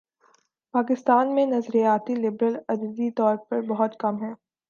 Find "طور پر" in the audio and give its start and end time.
3.11-3.61